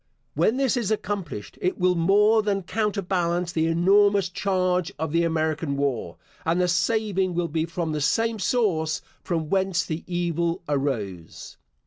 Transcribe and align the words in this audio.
When 0.33 0.57
this 0.57 0.77
is 0.77 0.89
accomplished 0.89 1.59
it 1.61 1.77
will 1.77 1.93
more 1.93 2.41
than 2.41 2.63
counter 2.63 3.03
balance 3.03 3.51
the 3.51 3.67
enormous 3.67 4.29
charge 4.29 4.91
of 4.97 5.11
the 5.11 5.23
American 5.23 5.77
war; 5.77 6.17
and 6.43 6.59
the 6.59 6.67
saving 6.67 7.35
will 7.35 7.47
be 7.47 7.65
from 7.65 7.91
the 7.91 8.01
same 8.01 8.39
source 8.39 9.03
from 9.23 9.51
whence 9.51 9.85
the 9.85 10.03
evil 10.07 10.63
arose. 10.67 11.57